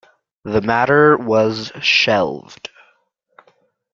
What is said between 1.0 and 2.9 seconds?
was shelved.